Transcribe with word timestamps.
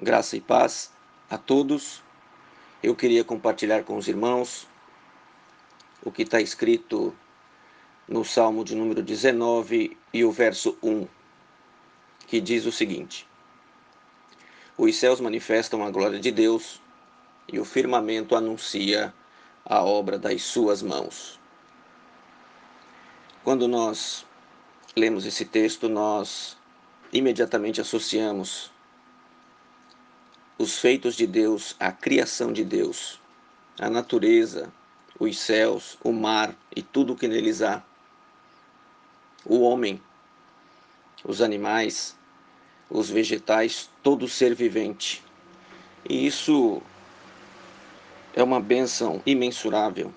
Graça 0.00 0.36
e 0.36 0.40
paz 0.40 0.92
a 1.28 1.36
todos. 1.36 2.04
Eu 2.80 2.94
queria 2.94 3.24
compartilhar 3.24 3.82
com 3.82 3.96
os 3.96 4.06
irmãos 4.06 4.68
o 6.04 6.12
que 6.12 6.22
está 6.22 6.40
escrito 6.40 7.12
no 8.06 8.24
Salmo 8.24 8.64
de 8.64 8.76
número 8.76 9.02
19 9.02 9.96
e 10.14 10.24
o 10.24 10.30
verso 10.30 10.78
1, 10.80 11.08
que 12.28 12.40
diz 12.40 12.64
o 12.64 12.70
seguinte: 12.70 13.26
Os 14.76 14.94
céus 14.94 15.20
manifestam 15.20 15.84
a 15.84 15.90
glória 15.90 16.20
de 16.20 16.30
Deus 16.30 16.80
e 17.52 17.58
o 17.58 17.64
firmamento 17.64 18.36
anuncia 18.36 19.12
a 19.64 19.82
obra 19.82 20.16
das 20.16 20.44
suas 20.44 20.80
mãos. 20.80 21.40
Quando 23.42 23.66
nós 23.66 24.24
lemos 24.94 25.26
esse 25.26 25.44
texto, 25.44 25.88
nós 25.88 26.56
imediatamente 27.12 27.80
associamos 27.80 28.70
os 30.58 30.78
feitos 30.78 31.14
de 31.14 31.26
Deus, 31.26 31.76
a 31.78 31.92
criação 31.92 32.52
de 32.52 32.64
Deus, 32.64 33.20
a 33.78 33.88
natureza, 33.88 34.72
os 35.18 35.38
céus, 35.38 35.96
o 36.02 36.12
mar 36.12 36.54
e 36.74 36.82
tudo 36.82 37.12
o 37.12 37.16
que 37.16 37.28
neles 37.28 37.62
há, 37.62 37.82
o 39.44 39.60
homem, 39.60 40.02
os 41.24 41.40
animais, 41.40 42.16
os 42.90 43.08
vegetais, 43.08 43.88
todo 44.02 44.28
ser 44.28 44.54
vivente. 44.54 45.22
E 46.08 46.26
isso 46.26 46.82
é 48.34 48.42
uma 48.42 48.60
bênção 48.60 49.22
imensurável 49.24 50.12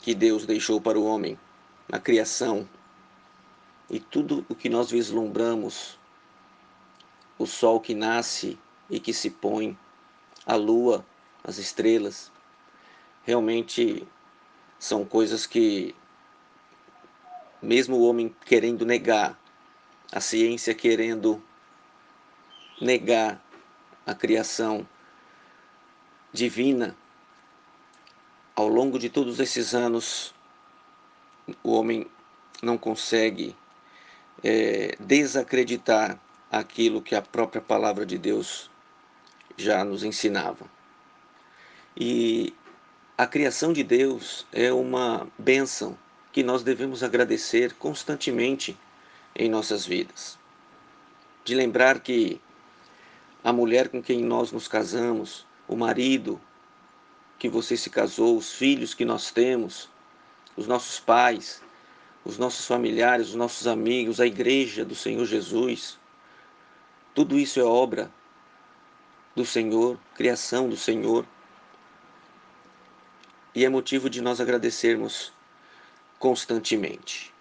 que 0.00 0.14
Deus 0.14 0.44
deixou 0.44 0.80
para 0.80 0.98
o 0.98 1.04
homem 1.04 1.38
na 1.88 1.98
criação. 1.98 2.68
E 3.88 4.00
tudo 4.00 4.44
o 4.48 4.54
que 4.54 4.68
nós 4.68 4.90
vislumbramos, 4.90 5.98
o 7.38 7.46
sol 7.46 7.80
que 7.80 7.94
nasce, 7.94 8.58
e 8.90 9.00
que 9.00 9.12
se 9.12 9.30
põe, 9.30 9.78
a 10.44 10.54
lua, 10.54 11.04
as 11.44 11.58
estrelas, 11.58 12.30
realmente 13.22 14.06
são 14.78 15.04
coisas 15.04 15.46
que, 15.46 15.94
mesmo 17.60 17.96
o 17.96 18.08
homem 18.08 18.34
querendo 18.44 18.84
negar, 18.84 19.38
a 20.10 20.20
ciência 20.20 20.74
querendo 20.74 21.42
negar 22.80 23.42
a 24.04 24.14
criação 24.14 24.86
divina, 26.32 26.96
ao 28.54 28.68
longo 28.68 28.98
de 28.98 29.08
todos 29.08 29.38
esses 29.38 29.74
anos, 29.74 30.34
o 31.62 31.72
homem 31.72 32.06
não 32.62 32.76
consegue 32.76 33.56
é, 34.42 34.96
desacreditar 35.00 36.20
aquilo 36.50 37.00
que 37.00 37.14
a 37.14 37.22
própria 37.22 37.62
palavra 37.62 38.04
de 38.04 38.18
Deus 38.18 38.70
já 39.56 39.84
nos 39.84 40.04
ensinavam. 40.04 40.68
E 41.96 42.54
a 43.16 43.26
criação 43.26 43.72
de 43.72 43.82
Deus 43.82 44.46
é 44.52 44.72
uma 44.72 45.26
bênção 45.38 45.96
que 46.32 46.42
nós 46.42 46.62
devemos 46.62 47.02
agradecer 47.02 47.74
constantemente 47.74 48.76
em 49.36 49.50
nossas 49.50 49.86
vidas. 49.86 50.38
De 51.44 51.54
lembrar 51.54 52.00
que 52.00 52.40
a 53.44 53.52
mulher 53.52 53.88
com 53.88 54.02
quem 54.02 54.22
nós 54.22 54.50
nos 54.50 54.66
casamos, 54.66 55.46
o 55.68 55.76
marido 55.76 56.40
que 57.38 57.48
você 57.48 57.76
se 57.76 57.90
casou, 57.90 58.36
os 58.36 58.52
filhos 58.52 58.94
que 58.94 59.04
nós 59.04 59.30
temos, 59.30 59.90
os 60.56 60.66
nossos 60.66 60.98
pais, 61.00 61.62
os 62.24 62.38
nossos 62.38 62.66
familiares, 62.66 63.28
os 63.28 63.34
nossos 63.34 63.66
amigos, 63.66 64.20
a 64.20 64.26
igreja 64.26 64.84
do 64.84 64.94
Senhor 64.94 65.26
Jesus, 65.26 65.98
tudo 67.14 67.38
isso 67.38 67.60
é 67.60 67.64
obra 67.64 68.10
do 69.34 69.46
Senhor, 69.46 69.98
criação 70.14 70.68
do 70.68 70.76
Senhor. 70.76 71.26
E 73.54 73.64
é 73.64 73.68
motivo 73.68 74.10
de 74.10 74.20
nós 74.20 74.40
agradecermos 74.40 75.32
constantemente. 76.18 77.32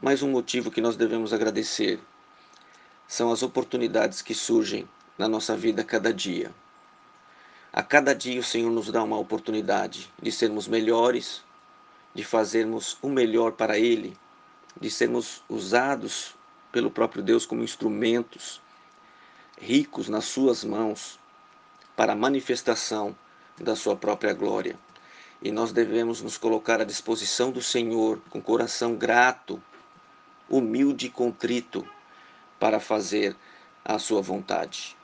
Mais 0.00 0.22
um 0.22 0.30
motivo 0.30 0.70
que 0.70 0.80
nós 0.80 0.96
devemos 0.96 1.32
agradecer 1.32 1.98
são 3.08 3.32
as 3.32 3.42
oportunidades 3.42 4.20
que 4.20 4.34
surgem 4.34 4.88
na 5.18 5.28
nossa 5.28 5.56
vida 5.56 5.82
a 5.82 5.84
cada 5.84 6.12
dia. 6.12 6.54
A 7.72 7.82
cada 7.82 8.14
dia 8.14 8.40
o 8.40 8.44
Senhor 8.44 8.70
nos 8.70 8.90
dá 8.90 9.02
uma 9.02 9.18
oportunidade 9.18 10.12
de 10.20 10.30
sermos 10.30 10.68
melhores, 10.68 11.42
de 12.14 12.22
fazermos 12.22 12.96
o 13.02 13.08
melhor 13.08 13.52
para 13.52 13.78
Ele, 13.78 14.16
de 14.80 14.90
sermos 14.90 15.42
usados 15.48 16.34
pelo 16.70 16.90
próprio 16.90 17.22
Deus 17.22 17.46
como 17.46 17.62
instrumentos 17.62 18.60
ricos 19.60 20.08
nas 20.08 20.24
suas 20.24 20.64
mãos 20.64 21.18
para 21.96 22.12
a 22.12 22.16
manifestação 22.16 23.16
da 23.58 23.76
sua 23.76 23.96
própria 23.96 24.32
glória. 24.32 24.78
E 25.42 25.52
nós 25.52 25.72
devemos 25.72 26.22
nos 26.22 26.36
colocar 26.38 26.80
à 26.80 26.84
disposição 26.84 27.50
do 27.50 27.62
Senhor 27.62 28.20
com 28.30 28.40
coração 28.40 28.96
grato, 28.96 29.62
humilde 30.48 31.06
e 31.06 31.10
contrito 31.10 31.86
para 32.58 32.80
fazer 32.80 33.36
a 33.84 33.98
sua 33.98 34.22
vontade. 34.22 34.96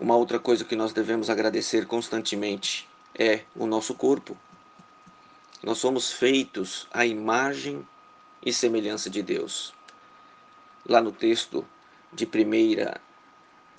Uma 0.00 0.16
outra 0.16 0.38
coisa 0.38 0.64
que 0.64 0.74
nós 0.74 0.92
devemos 0.92 1.30
agradecer 1.30 1.86
constantemente 1.86 2.88
é 3.14 3.42
o 3.54 3.66
nosso 3.66 3.94
corpo. 3.94 4.36
Nós 5.62 5.78
somos 5.78 6.12
feitos 6.12 6.88
à 6.92 7.06
imagem 7.06 7.86
e 8.44 8.52
semelhança 8.52 9.08
de 9.08 9.22
Deus. 9.22 9.72
Lá 10.86 11.00
no 11.00 11.12
texto 11.12 11.64
de 12.14 12.24
primeira 12.24 13.00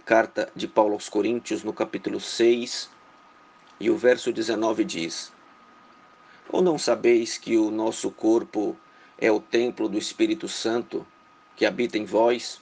carta 0.06 0.52
de 0.54 0.68
Paulo 0.68 0.94
aos 0.94 1.08
Coríntios, 1.08 1.64
no 1.64 1.72
capítulo 1.72 2.20
6, 2.20 2.90
e 3.80 3.90
o 3.90 3.98
verso 3.98 4.32
19 4.32 4.84
diz: 4.84 5.32
Ou 6.50 6.62
não 6.62 6.78
sabeis 6.78 7.38
que 7.38 7.58
o 7.58 7.72
nosso 7.72 8.12
corpo 8.12 8.78
é 9.18 9.32
o 9.32 9.40
templo 9.40 9.88
do 9.88 9.98
Espírito 9.98 10.50
Santo 10.50 11.08
que 11.56 11.66
habita 11.66 11.98
em 11.98 12.04
vós, 12.04 12.60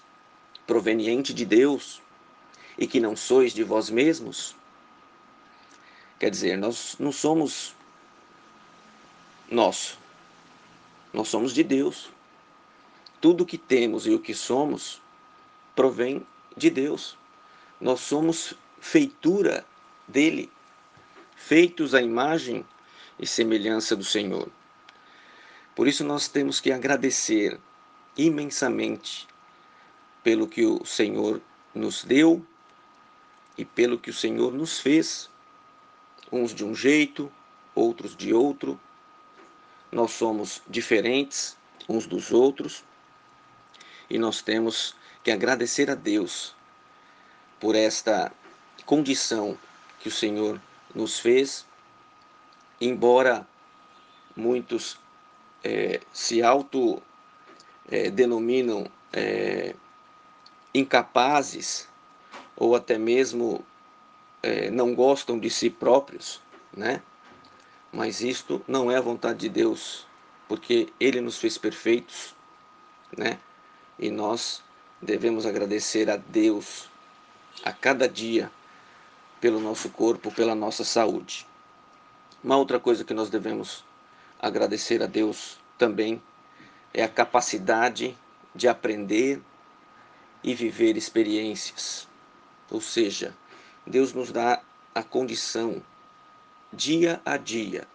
proveniente 0.68 1.34
de 1.34 1.44
Deus, 1.44 2.02
e 2.78 2.86
que 2.86 3.00
não 3.00 3.16
sois 3.16 3.52
de 3.52 3.64
vós 3.64 3.90
mesmos? 3.90 4.56
Quer 6.20 6.30
dizer, 6.30 6.56
nós 6.56 6.96
não 7.00 7.12
somos 7.12 7.76
nosso, 9.50 10.00
nós 11.12 11.28
somos 11.28 11.52
de 11.52 11.64
Deus. 11.64 12.12
Tudo 13.20 13.46
que 13.46 13.58
temos 13.58 14.06
e 14.06 14.12
o 14.12 14.20
que 14.20 14.34
somos 14.34 15.03
provém 15.76 16.26
de 16.56 16.70
Deus. 16.70 17.18
Nós 17.80 18.00
somos 18.00 18.54
feitura 18.80 19.66
dele, 20.08 20.52
feitos 21.36 21.94
à 21.94 22.02
imagem 22.02 22.66
e 23.20 23.26
semelhança 23.26 23.96
do 23.96 24.04
Senhor. 24.04 24.50
Por 25.76 25.88
isso 25.88 26.04
nós 26.04 26.28
temos 26.28 26.60
que 26.60 26.72
agradecer 26.72 27.60
imensamente 28.16 29.28
pelo 30.24 30.48
que 30.48 30.66
o 30.66 30.86
Senhor 30.86 31.42
nos 31.74 32.04
deu 32.04 32.46
e 33.58 33.66
pelo 33.66 33.98
que 33.98 34.10
o 34.10 34.14
Senhor 34.14 34.54
nos 34.54 34.80
fez, 34.80 35.30
uns 36.32 36.54
de 36.54 36.64
um 36.64 36.76
jeito, 36.76 37.32
outros 37.76 38.16
de 38.16 38.34
outro. 38.34 38.80
Nós 39.92 40.12
somos 40.12 40.62
diferentes 40.68 41.58
uns 41.88 42.06
dos 42.06 42.32
outros 42.32 42.84
e 44.10 44.18
nós 44.18 44.42
temos 44.42 44.96
que 45.24 45.32
agradecer 45.32 45.90
a 45.90 45.96
Deus 45.96 46.54
por 47.60 47.76
esta 47.76 48.32
condição 48.86 49.58
que 50.00 50.10
o 50.10 50.12
Senhor 50.12 50.62
nos 50.94 51.18
fez, 51.20 51.66
embora 52.80 53.48
muitos 54.36 55.00
é, 55.64 56.00
se 56.12 56.44
auto-denominam 56.44 58.88
é, 59.14 59.22
é, 59.22 59.76
incapazes 60.74 61.88
ou 62.56 62.76
até 62.76 62.98
mesmo 62.98 63.64
não 64.74 64.94
gostam 64.94 65.40
de 65.40 65.50
si 65.50 65.70
próprios, 65.70 66.42
né? 66.76 67.02
Mas 67.94 68.20
isto 68.20 68.62
não 68.68 68.92
é 68.92 68.98
a 68.98 69.02
vontade 69.02 69.40
de 69.40 69.48
Deus, 69.48 70.06
porque 70.50 70.92
Ele 71.00 71.22
nos 71.22 71.38
fez 71.38 71.58
perfeitos, 71.58 72.36
né? 73.18 73.40
E 73.98 74.12
nós 74.12 74.62
devemos 75.04 75.46
agradecer 75.46 76.10
a 76.10 76.18
Deus 76.18 76.90
a 77.64 77.72
cada 77.72 78.08
dia 78.08 78.50
pelo 79.40 79.60
nosso 79.60 79.90
corpo, 79.90 80.32
pela 80.32 80.56
nossa 80.56 80.84
saúde. 80.84 81.46
Uma 82.44 82.58
outra 82.58 82.80
coisa 82.80 83.04
que 83.04 83.14
nós 83.14 83.30
devemos 83.30 83.84
agradecer 84.40 85.04
a 85.04 85.06
Deus 85.06 85.58
também 85.78 86.22
é 86.94 87.04
a 87.04 87.10
capacidade 87.10 88.18
de 88.56 88.68
aprender 88.68 89.42
e 90.44 90.54
viver 90.54 90.96
experiências. 90.96 92.08
Ou 92.72 92.82
seja, 92.82 93.36
Deus 93.86 94.14
nos 94.14 94.32
dá 94.32 94.62
a 94.96 95.04
condição, 95.04 95.82
dia 96.72 97.22
a 97.26 97.38
dia, 97.38 97.88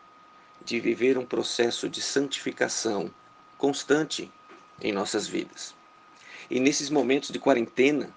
de 0.64 0.78
viver 0.80 1.16
um 1.16 1.24
processo 1.24 1.88
de 1.88 2.02
santificação 2.02 3.10
constante 3.56 4.30
em 4.80 4.92
nossas 4.92 5.26
vidas. 5.26 5.77
E 6.50 6.58
nesses 6.58 6.88
momentos 6.88 7.30
de 7.30 7.38
quarentena, 7.38 8.14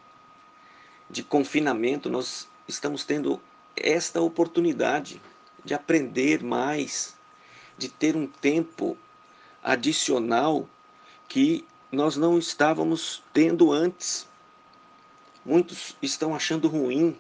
de 1.10 1.22
confinamento, 1.24 2.10
nós 2.10 2.48
estamos 2.68 3.04
tendo 3.04 3.42
esta 3.76 4.22
oportunidade 4.22 5.22
de 5.64 5.74
aprender 5.74 6.42
mais, 6.42 7.16
de 7.78 7.90
ter 7.90 8.16
um 8.16 8.28
tempo 8.28 8.98
adicional 9.62 10.68
que 11.28 11.66
nós 11.92 12.16
não 12.16 12.38
estávamos 12.38 13.22
tendo 13.34 13.72
antes. 13.72 14.28
Muitos 15.46 15.98
estão 16.02 16.34
achando 16.34 16.68
ruim, 16.68 17.18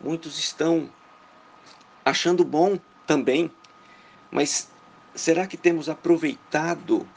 muitos 0.00 0.38
estão 0.38 0.90
achando 2.04 2.44
bom 2.44 2.78
também, 3.06 3.50
mas 4.30 4.70
será 5.14 5.46
que 5.46 5.56
temos 5.56 5.88
aproveitado 5.88 7.08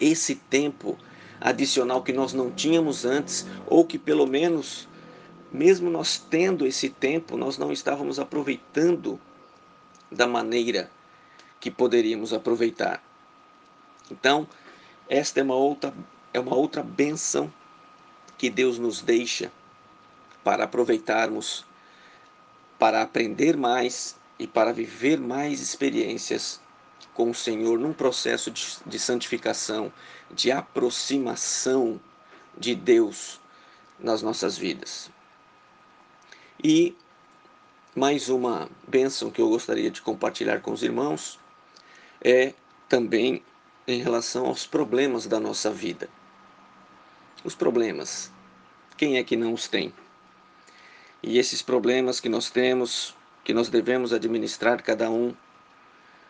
esse 0.00 0.36
tempo 0.36 0.98
adicional 1.44 2.02
que 2.02 2.10
nós 2.10 2.32
não 2.32 2.50
tínhamos 2.50 3.04
antes, 3.04 3.46
ou 3.66 3.84
que 3.84 3.98
pelo 3.98 4.26
menos, 4.26 4.88
mesmo 5.52 5.90
nós 5.90 6.16
tendo 6.18 6.66
esse 6.66 6.88
tempo, 6.88 7.36
nós 7.36 7.58
não 7.58 7.70
estávamos 7.70 8.18
aproveitando 8.18 9.20
da 10.10 10.26
maneira 10.26 10.90
que 11.60 11.70
poderíamos 11.70 12.32
aproveitar? 12.32 13.04
Então, 14.10 14.48
esta 15.06 15.40
é 15.40 15.42
uma 15.42 15.54
outra, 15.54 15.92
é 16.32 16.40
uma 16.40 16.56
outra 16.56 16.82
bênção 16.82 17.52
que 18.38 18.48
Deus 18.48 18.78
nos 18.78 19.02
deixa 19.02 19.52
para 20.42 20.64
aproveitarmos, 20.64 21.66
para 22.78 23.02
aprender 23.02 23.54
mais 23.54 24.16
e 24.38 24.46
para 24.46 24.72
viver 24.72 25.20
mais 25.20 25.60
experiências 25.60 26.63
com 27.14 27.30
o 27.30 27.34
Senhor 27.34 27.78
num 27.78 27.92
processo 27.92 28.50
de, 28.50 28.76
de 28.84 28.98
santificação, 28.98 29.92
de 30.30 30.50
aproximação 30.50 32.00
de 32.58 32.74
Deus 32.74 33.40
nas 33.98 34.20
nossas 34.20 34.58
vidas. 34.58 35.10
E 36.62 36.96
mais 37.94 38.28
uma 38.28 38.68
bênção 38.88 39.30
que 39.30 39.40
eu 39.40 39.48
gostaria 39.48 39.90
de 39.90 40.02
compartilhar 40.02 40.60
com 40.60 40.72
os 40.72 40.82
irmãos 40.82 41.38
é 42.20 42.52
também 42.88 43.42
em 43.86 44.02
relação 44.02 44.46
aos 44.46 44.66
problemas 44.66 45.26
da 45.26 45.38
nossa 45.38 45.70
vida. 45.70 46.08
Os 47.44 47.54
problemas, 47.54 48.32
quem 48.96 49.18
é 49.18 49.22
que 49.22 49.36
não 49.36 49.52
os 49.52 49.68
tem? 49.68 49.92
E 51.22 51.38
esses 51.38 51.62
problemas 51.62 52.18
que 52.20 52.28
nós 52.28 52.50
temos, 52.50 53.14
que 53.44 53.54
nós 53.54 53.68
devemos 53.68 54.12
administrar, 54.12 54.82
cada 54.82 55.10
um 55.10 55.34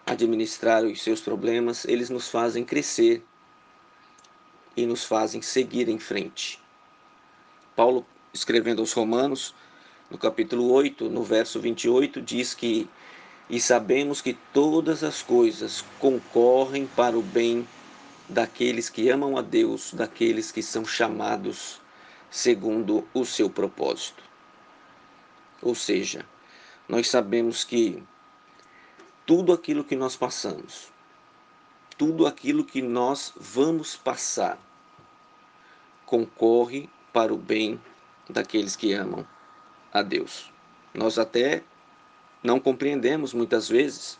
administrar 0.06 0.84
os 0.84 1.02
seus 1.02 1.20
problemas, 1.20 1.84
eles 1.84 2.10
nos 2.10 2.28
fazem 2.28 2.64
crescer 2.64 3.24
e 4.76 4.86
nos 4.86 5.04
fazem 5.04 5.40
seguir 5.40 5.88
em 5.88 5.98
frente. 5.98 6.60
Paulo, 7.74 8.06
escrevendo 8.32 8.80
aos 8.80 8.92
Romanos, 8.92 9.54
no 10.10 10.18
capítulo 10.18 10.70
8, 10.70 11.08
no 11.08 11.22
verso 11.22 11.60
28, 11.60 12.20
diz 12.20 12.54
que 12.54 12.88
e 13.48 13.60
sabemos 13.60 14.22
que 14.22 14.34
todas 14.52 15.04
as 15.04 15.22
coisas 15.22 15.84
concorrem 15.98 16.86
para 16.86 17.18
o 17.18 17.22
bem 17.22 17.66
daqueles 18.28 18.88
que 18.88 19.10
amam 19.10 19.36
a 19.36 19.42
Deus, 19.42 19.92
daqueles 19.92 20.50
que 20.50 20.62
são 20.62 20.84
chamados 20.84 21.80
segundo 22.30 23.06
o 23.12 23.24
seu 23.24 23.50
propósito. 23.50 24.24
Ou 25.60 25.74
seja, 25.74 26.24
nós 26.88 27.08
sabemos 27.08 27.64
que 27.64 28.02
tudo 29.26 29.52
aquilo 29.52 29.84
que 29.84 29.96
nós 29.96 30.16
passamos, 30.16 30.92
tudo 31.96 32.26
aquilo 32.26 32.64
que 32.64 32.82
nós 32.82 33.32
vamos 33.36 33.96
passar, 33.96 34.58
concorre 36.04 36.88
para 37.12 37.32
o 37.32 37.38
bem 37.38 37.80
daqueles 38.28 38.76
que 38.76 38.92
amam 38.92 39.26
a 39.92 40.02
Deus. 40.02 40.52
Nós 40.92 41.18
até 41.18 41.62
não 42.42 42.60
compreendemos 42.60 43.32
muitas 43.32 43.68
vezes 43.68 44.18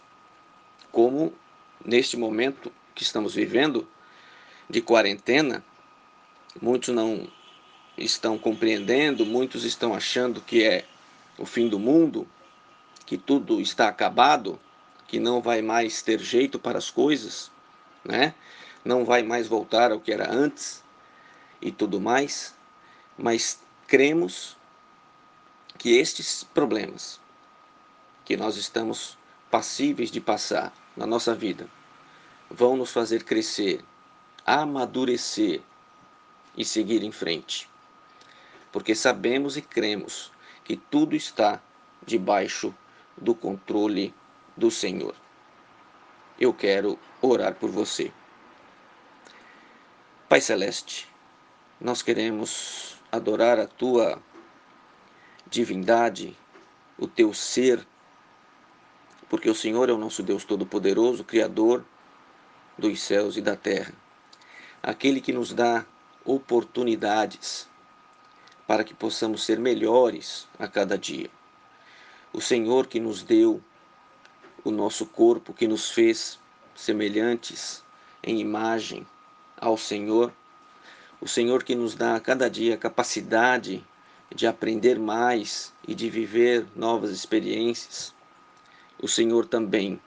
como, 0.91 1.33
neste 1.85 2.17
momento 2.17 2.73
que 2.95 3.03
estamos 3.03 3.35
vivendo 3.35 3.87
de 4.71 4.81
quarentena, 4.81 5.63
muitos 6.61 6.95
não 6.95 7.29
estão 7.99 8.39
compreendendo, 8.39 9.27
muitos 9.27 9.65
estão 9.65 9.95
achando 9.95 10.41
que 10.41 10.65
é 10.65 10.87
o 11.37 11.45
fim 11.45 11.69
do 11.69 11.79
mundo, 11.79 12.27
que 13.05 13.19
tudo 13.19 13.61
está 13.61 13.89
acabado, 13.89 14.59
que 15.15 15.21
não 15.21 15.41
vai 15.41 15.63
mais 15.63 16.03
ter 16.03 16.19
jeito 16.19 16.59
para 16.59 16.77
as 16.77 16.91
coisas, 16.91 17.49
né? 18.05 18.35
Não 18.85 19.05
vai 19.05 19.23
mais 19.23 19.47
voltar 19.47 19.93
ao 19.93 20.01
que 20.01 20.11
era 20.11 20.29
antes 20.29 20.83
e 21.63 21.71
tudo 21.71 22.01
mais, 22.01 22.53
mas 23.17 23.61
cremos 23.87 24.57
que 25.79 25.97
estes 25.97 26.43
problemas 26.43 27.21
que 28.25 28.37
nós 28.37 28.57
estamos 28.57 29.17
passíveis 29.53 30.11
de 30.11 30.21
passar 30.21 30.73
na 30.97 31.07
nossa 31.07 31.33
vida 31.33 31.69
vão 32.51 32.77
nos 32.77 32.91
fazer 32.91 33.23
crescer, 33.23 33.85
amadurecer 34.45 35.63
e 36.57 36.65
seguir 36.65 37.05
em 37.05 37.13
frente. 37.13 37.71
Porque 38.73 38.97
sabemos 38.97 39.57
e 39.57 39.63
cremos 39.63 40.33
que 40.65 40.77
tudo 40.77 41.15
está 41.15 41.63
debaixo 42.05 42.75
do 43.17 43.33
controle 43.33 44.13
do 44.57 44.71
Senhor. 44.71 45.15
Eu 46.39 46.53
quero 46.53 46.99
orar 47.21 47.55
por 47.55 47.71
você. 47.71 48.13
Pai 50.29 50.41
Celeste, 50.41 51.09
nós 51.81 52.03
queremos 52.03 52.97
adorar 53.11 53.59
a 53.59 53.67
tua 53.67 54.21
divindade, 55.47 56.37
o 56.99 57.07
teu 57.07 57.33
ser 57.33 57.87
porque 59.35 59.51
o 59.51 59.55
Senhor 59.55 59.89
é 59.89 59.93
o 59.93 59.99
nosso 59.99 60.23
Deus 60.23 60.45
Todo-Poderoso, 60.45 61.25
Criador 61.25 61.85
dos 62.79 63.01
céus 63.01 63.37
e 63.37 63.41
da 63.41 63.57
terra, 63.57 63.93
aquele 64.83 65.21
que 65.21 65.33
nos 65.33 65.53
dá 65.53 65.85
oportunidades 66.25 67.69
para 68.67 68.85
que 68.85 68.95
possamos 68.95 69.45
ser 69.45 69.59
melhores 69.59 70.49
a 70.59 70.69
cada 70.69 70.97
dia. 70.97 71.29
O 72.33 72.41
Senhor 72.41 72.87
que 72.87 73.01
nos 73.01 73.23
deu 73.23 73.61
o 74.65 74.71
nosso 74.71 75.05
corpo, 75.05 75.53
que 75.53 75.69
nos 75.69 75.91
fez 75.91 76.41
semelhantes 76.75 77.85
em 78.23 78.41
imagem 78.41 79.07
ao 79.61 79.77
Senhor, 79.77 80.33
o 81.21 81.29
Senhor 81.29 81.63
que 81.63 81.75
nos 81.75 81.95
dá 81.95 82.17
a 82.17 82.21
cada 82.21 82.49
dia 82.49 82.75
a 82.75 82.79
capacidade 82.79 83.85
de 84.35 84.47
aprender 84.47 84.99
mais 84.99 85.73
e 85.87 85.95
de 85.95 86.09
viver 86.09 86.67
novas 86.75 87.11
experiências. 87.11 88.15
O 89.01 89.07
Senhor 89.07 89.47
também, 89.47 90.01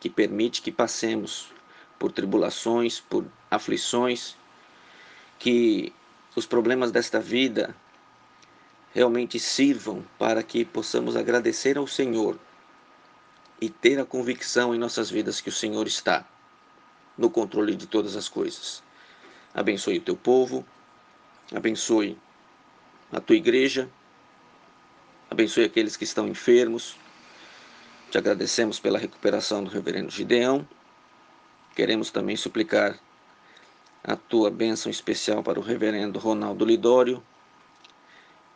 que 0.00 0.08
permite 0.08 0.62
que 0.62 0.72
passemos 0.72 1.52
por 1.98 2.10
tribulações, 2.10 2.98
por 2.98 3.24
aflições, 3.50 4.36
que 5.38 5.92
os 6.34 6.46
problemas 6.46 6.90
desta 6.90 7.20
vida 7.20 7.76
realmente 8.94 9.38
sirvam 9.38 10.04
para 10.18 10.42
que 10.42 10.64
possamos 10.64 11.14
agradecer 11.14 11.76
ao 11.76 11.86
Senhor 11.86 12.38
e 13.62 13.70
ter 13.70 14.00
a 14.00 14.04
convicção 14.04 14.74
em 14.74 14.78
nossas 14.78 15.08
vidas 15.08 15.40
que 15.40 15.48
o 15.48 15.52
Senhor 15.52 15.86
está 15.86 16.26
no 17.16 17.30
controle 17.30 17.76
de 17.76 17.86
todas 17.86 18.16
as 18.16 18.28
coisas. 18.28 18.82
Abençoe 19.54 19.98
o 19.98 20.02
teu 20.02 20.16
povo, 20.16 20.66
abençoe 21.54 22.18
a 23.12 23.20
tua 23.20 23.36
igreja, 23.36 23.88
abençoe 25.30 25.62
aqueles 25.62 25.96
que 25.96 26.02
estão 26.02 26.26
enfermos, 26.26 26.96
te 28.10 28.18
agradecemos 28.18 28.80
pela 28.80 28.98
recuperação 28.98 29.62
do 29.62 29.70
reverendo 29.70 30.10
Gideão. 30.10 30.66
Queremos 31.76 32.10
também 32.10 32.34
suplicar 32.34 32.98
a 34.02 34.16
tua 34.16 34.50
bênção 34.50 34.90
especial 34.90 35.40
para 35.40 35.60
o 35.60 35.62
reverendo 35.62 36.18
Ronaldo 36.18 36.64
Lidório 36.64 37.22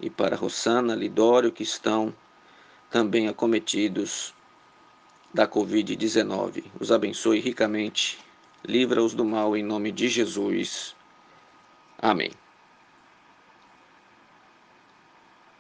e 0.01 0.11
para 0.11 0.35
Rossana 0.35 0.97
Lidório, 0.97 1.53
que 1.53 1.63
estão 1.63 2.13
também 2.91 3.29
acometidos 3.29 4.35
da 5.33 5.47
Covid-19. 5.47 6.65
Os 6.81 6.91
abençoe 6.91 7.41
ricamente, 7.41 8.19
livra-os 8.67 9.15
do 9.15 9.25
mal 9.25 9.57
em 9.57 9.63
nome 9.63 9.93
de 9.93 10.09
Jesus. 10.09 10.95
Amém. 11.99 12.31